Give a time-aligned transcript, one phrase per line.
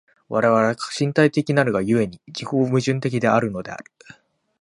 [0.29, 3.85] 我々は身体的なるが故に、自己矛盾的であるのである。